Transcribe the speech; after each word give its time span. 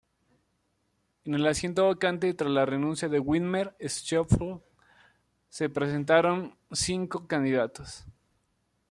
En 1.25 1.35
el 1.35 1.45
asiento 1.45 1.85
vacante 1.87 2.33
tras 2.33 2.49
la 2.51 2.65
renuncia 2.65 3.07
de 3.07 3.21
Widmer-Schlumpf 3.21 4.63
se 5.47 5.69
presentaron 5.69 6.57
cinco 6.71 7.27
candidatos. 7.27 8.05